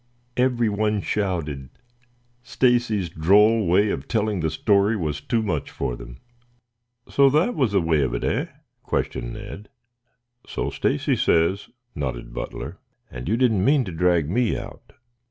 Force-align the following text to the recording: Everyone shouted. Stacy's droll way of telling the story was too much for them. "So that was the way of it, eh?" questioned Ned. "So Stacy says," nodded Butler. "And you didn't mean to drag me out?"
Everyone 0.35 0.99
shouted. 1.01 1.69
Stacy's 2.41 3.07
droll 3.07 3.67
way 3.67 3.91
of 3.91 4.07
telling 4.07 4.39
the 4.39 4.49
story 4.49 4.95
was 4.97 5.21
too 5.21 5.43
much 5.43 5.69
for 5.69 5.95
them. 5.95 6.17
"So 7.07 7.29
that 7.29 7.53
was 7.53 7.73
the 7.73 7.81
way 7.81 8.01
of 8.01 8.15
it, 8.15 8.23
eh?" 8.23 8.47
questioned 8.81 9.33
Ned. 9.33 9.69
"So 10.47 10.71
Stacy 10.71 11.15
says," 11.15 11.69
nodded 11.93 12.33
Butler. 12.33 12.79
"And 13.11 13.29
you 13.29 13.37
didn't 13.37 13.63
mean 13.63 13.85
to 13.85 13.91
drag 13.91 14.27
me 14.27 14.57
out?" 14.57 14.93